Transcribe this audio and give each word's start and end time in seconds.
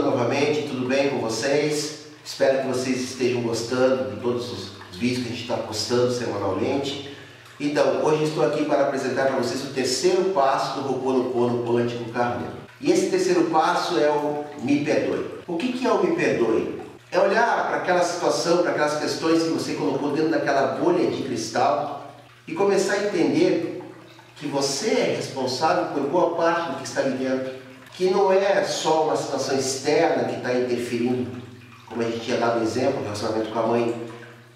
novamente, 0.00 0.68
tudo 0.68 0.86
bem 0.86 1.10
com 1.10 1.18
vocês? 1.18 2.04
Espero 2.24 2.62
que 2.62 2.68
vocês 2.68 3.02
estejam 3.02 3.42
gostando 3.42 4.12
de 4.12 4.20
todos 4.20 4.52
os 4.52 4.70
vídeos 4.96 5.24
que 5.24 5.32
a 5.32 5.32
gente 5.32 5.42
está 5.42 5.56
postando 5.56 6.12
semanalmente. 6.12 7.16
Então, 7.58 8.04
hoje 8.04 8.24
estou 8.24 8.46
aqui 8.46 8.64
para 8.64 8.82
apresentar 8.82 9.26
para 9.26 9.36
vocês 9.36 9.64
o 9.64 9.74
terceiro 9.74 10.26
passo 10.26 10.80
do 10.80 10.88
Ho'oponopono 10.88 11.64
Quântico 11.64 12.10
Karuna. 12.12 12.52
E 12.80 12.92
esse 12.92 13.10
terceiro 13.10 13.46
passo 13.46 13.98
é 13.98 14.08
o 14.08 14.44
Me 14.62 14.84
Perdoe. 14.84 15.26
O 15.48 15.56
que, 15.56 15.72
que 15.72 15.84
é 15.84 15.90
o 15.90 16.04
Me 16.04 16.14
Perdoe? 16.14 16.80
É 17.10 17.18
olhar 17.18 17.66
para 17.66 17.78
aquela 17.78 18.02
situação, 18.02 18.58
para 18.58 18.70
aquelas 18.70 18.98
questões 18.98 19.42
que 19.42 19.50
você 19.50 19.74
colocou 19.74 20.12
dentro 20.12 20.30
daquela 20.30 20.76
bolha 20.76 21.10
de 21.10 21.22
cristal 21.22 22.14
e 22.46 22.54
começar 22.54 22.94
a 22.94 23.04
entender 23.06 23.82
que 24.36 24.46
você 24.46 24.90
é 24.90 25.14
responsável 25.16 25.86
por 25.86 26.02
boa 26.04 26.36
parte 26.36 26.72
do 26.72 26.78
que 26.78 26.86
está 26.86 27.00
ali 27.00 27.16
dentro 27.16 27.63
que 27.94 28.10
não 28.10 28.32
é 28.32 28.62
só 28.64 29.04
uma 29.04 29.16
situação 29.16 29.56
externa 29.56 30.24
que 30.24 30.36
está 30.36 30.52
interferindo, 30.52 31.30
como 31.86 32.02
a 32.02 32.04
gente 32.04 32.20
tinha 32.20 32.38
dado 32.38 32.62
exemplo, 32.62 33.00
o 33.00 33.02
relacionamento 33.04 33.50
com 33.50 33.58
a 33.58 33.66
mãe. 33.68 34.02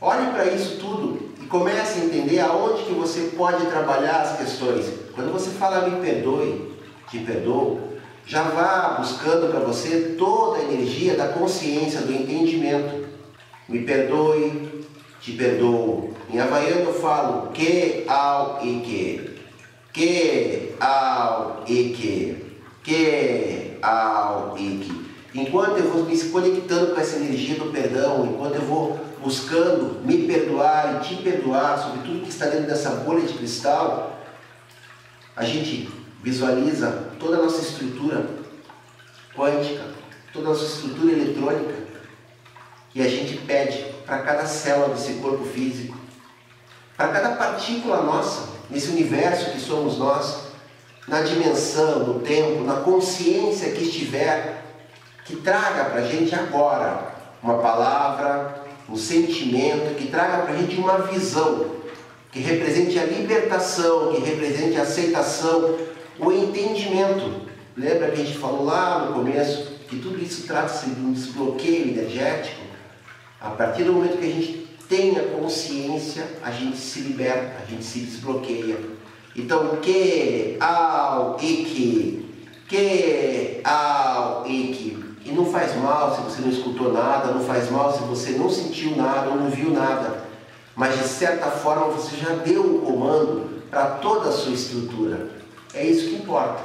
Olhe 0.00 0.30
para 0.32 0.46
isso 0.46 0.78
tudo 0.78 1.30
e 1.40 1.46
comece 1.46 2.00
a 2.00 2.04
entender 2.04 2.40
aonde 2.40 2.82
que 2.82 2.92
você 2.92 3.30
pode 3.36 3.64
trabalhar 3.66 4.22
as 4.22 4.36
questões. 4.36 4.86
Quando 5.14 5.32
você 5.32 5.50
fala 5.50 5.88
me 5.88 6.00
perdoe, 6.04 6.74
te 7.08 7.20
perdoo, 7.20 7.80
já 8.26 8.42
vá 8.42 8.96
buscando 8.98 9.48
para 9.48 9.60
você 9.60 10.16
toda 10.18 10.58
a 10.58 10.62
energia 10.64 11.14
da 11.14 11.28
consciência, 11.28 12.00
do 12.00 12.12
entendimento. 12.12 13.08
Me 13.68 13.82
perdoe, 13.82 14.86
te 15.20 15.32
perdoo. 15.32 16.14
Em 16.28 16.40
havaiano 16.40 16.90
eu 16.90 16.94
falo 16.94 17.52
que, 17.52 18.04
ao 18.08 18.58
e 18.64 18.80
que. 18.80 19.30
Que, 19.92 20.74
ao 20.80 21.62
e 21.66 21.90
que 21.90 22.49
que 22.82 23.78
ao 23.82 24.54
que 24.54 25.10
enquanto 25.34 25.78
eu 25.78 25.90
vou 25.90 26.04
me 26.04 26.18
conectando 26.18 26.94
com 26.94 27.00
essa 27.00 27.16
energia 27.16 27.56
do 27.56 27.70
perdão, 27.70 28.26
enquanto 28.26 28.56
eu 28.56 28.62
vou 28.62 29.00
buscando 29.22 30.00
me 30.04 30.26
perdoar 30.26 30.96
e 30.96 31.08
te 31.08 31.22
perdoar 31.22 31.78
sobre 31.78 32.00
tudo 32.00 32.22
que 32.22 32.30
está 32.30 32.46
dentro 32.46 32.66
dessa 32.66 32.90
bolha 32.90 33.26
de 33.26 33.34
cristal, 33.34 34.18
a 35.36 35.44
gente 35.44 35.88
visualiza 36.22 37.10
toda 37.18 37.36
a 37.36 37.42
nossa 37.42 37.62
estrutura 37.62 38.26
quântica, 39.34 39.84
toda 40.32 40.46
a 40.46 40.48
nossa 40.50 40.64
estrutura 40.64 41.12
eletrônica 41.12 41.74
e 42.94 43.02
a 43.02 43.08
gente 43.08 43.36
pede 43.38 43.84
para 44.04 44.18
cada 44.18 44.46
célula 44.46 44.94
desse 44.94 45.14
corpo 45.14 45.44
físico, 45.44 45.96
para 46.96 47.08
cada 47.08 47.36
partícula 47.36 48.02
nossa, 48.02 48.48
nesse 48.68 48.88
universo 48.88 49.52
que 49.52 49.60
somos 49.60 49.96
nós, 49.96 50.49
na 51.10 51.22
dimensão, 51.22 52.04
no 52.04 52.20
tempo, 52.20 52.62
na 52.62 52.76
consciência 52.76 53.72
que 53.72 53.82
estiver, 53.82 54.62
que 55.24 55.34
traga 55.36 55.86
para 55.86 56.02
a 56.02 56.06
gente 56.06 56.32
agora 56.36 57.14
uma 57.42 57.58
palavra, 57.58 58.62
um 58.88 58.96
sentimento, 58.96 59.96
que 59.96 60.06
traga 60.06 60.44
para 60.44 60.54
a 60.54 60.56
gente 60.56 60.76
uma 60.76 60.98
visão, 60.98 61.66
que 62.30 62.38
represente 62.38 62.96
a 62.96 63.04
libertação, 63.04 64.12
que 64.12 64.20
represente 64.20 64.78
a 64.78 64.82
aceitação, 64.82 65.76
o 66.16 66.30
entendimento. 66.30 67.48
Lembra 67.76 68.12
que 68.12 68.22
a 68.22 68.24
gente 68.24 68.38
falou 68.38 68.64
lá 68.64 69.06
no 69.06 69.14
começo 69.14 69.80
que 69.88 69.98
tudo 69.98 70.22
isso 70.22 70.46
trata-se 70.46 70.90
de 70.90 71.00
um 71.00 71.12
desbloqueio 71.12 71.88
energético? 71.88 72.62
A 73.40 73.50
partir 73.50 73.82
do 73.82 73.94
momento 73.94 74.18
que 74.18 74.26
a 74.26 74.32
gente 74.32 74.68
tem 74.88 75.18
a 75.18 75.24
consciência, 75.24 76.24
a 76.40 76.52
gente 76.52 76.76
se 76.76 77.00
liberta, 77.00 77.64
a 77.64 77.68
gente 77.68 77.84
se 77.84 77.98
desbloqueia. 77.98 78.76
Então, 79.40 79.76
que, 79.76 80.58
ao, 80.60 81.34
que, 81.34 82.26
que, 82.68 83.60
ao, 83.64 84.42
que. 84.42 85.00
E 85.24 85.32
não 85.32 85.46
faz 85.46 85.74
mal 85.76 86.14
se 86.14 86.20
você 86.20 86.42
não 86.42 86.50
escutou 86.50 86.92
nada, 86.92 87.32
não 87.32 87.40
faz 87.40 87.70
mal 87.70 87.92
se 87.92 88.02
você 88.02 88.32
não 88.32 88.50
sentiu 88.50 88.96
nada 88.96 89.30
ou 89.30 89.36
não 89.36 89.50
viu 89.50 89.70
nada. 89.70 90.24
Mas 90.76 90.98
de 90.98 91.08
certa 91.08 91.50
forma 91.50 91.86
você 91.86 92.16
já 92.16 92.34
deu 92.34 92.62
o 92.62 92.76
um 92.76 92.80
comando 92.80 93.62
para 93.70 93.86
toda 93.86 94.28
a 94.28 94.32
sua 94.32 94.52
estrutura. 94.52 95.28
É 95.72 95.84
isso 95.84 96.08
que 96.10 96.16
importa. 96.16 96.62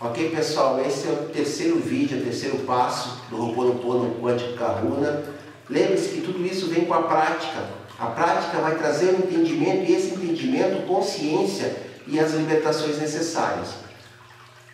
Ok, 0.00 0.30
pessoal? 0.30 0.80
Esse 0.84 1.08
é 1.08 1.12
o 1.12 1.28
terceiro 1.32 1.76
vídeo, 1.78 2.18
o 2.18 2.24
terceiro 2.24 2.58
passo 2.58 3.22
do 3.30 3.36
Ho'oponopono 3.36 4.16
Quântico 4.20 4.54
Kahuna. 4.54 5.22
Lembre-se 5.70 6.08
que 6.08 6.20
tudo 6.20 6.44
isso 6.44 6.66
vem 6.66 6.84
com 6.84 6.94
a 6.94 7.02
prática. 7.02 7.62
A 7.98 8.06
prática 8.06 8.58
vai 8.58 8.76
trazer 8.76 9.14
um 9.14 9.18
entendimento 9.18 9.90
e 9.90 9.94
esse 9.94 10.14
entendimento, 10.14 10.86
consciência, 10.86 11.91
e 12.06 12.18
as 12.18 12.32
libertações 12.32 12.98
necessárias. 12.98 13.68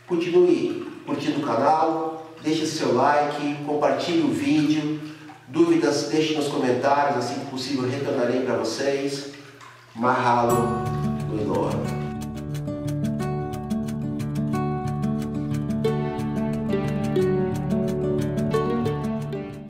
Continue 0.07 0.87
curtindo 1.05 1.41
o 1.41 1.47
canal, 1.47 2.35
deixe 2.43 2.67
seu 2.67 2.95
like, 2.95 3.57
compartilhe 3.65 4.23
o 4.23 4.33
vídeo, 4.33 5.01
dúvidas 5.49 6.09
deixe 6.11 6.35
nos 6.35 6.49
comentários, 6.49 7.19
assim 7.19 7.41
que 7.41 7.51
possível 7.51 7.89
retornarei 7.89 8.41
para 8.41 8.57
vocês. 8.57 9.33
Mahalo, 9.95 10.85
Luiloa. 11.31 12.08